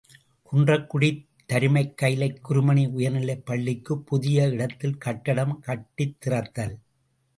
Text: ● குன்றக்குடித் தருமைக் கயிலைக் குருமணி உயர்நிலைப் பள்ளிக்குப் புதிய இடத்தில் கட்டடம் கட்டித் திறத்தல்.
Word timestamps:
● 0.09 0.13
குன்றக்குடித் 0.51 1.19
தருமைக் 1.45 1.97
கயிலைக் 1.97 2.39
குருமணி 2.49 2.87
உயர்நிலைப் 2.91 3.45
பள்ளிக்குப் 3.45 4.05
புதிய 4.05 4.47
இடத்தில் 4.47 4.97
கட்டடம் 4.97 5.59
கட்டித் 5.59 6.17
திறத்தல். 6.25 6.75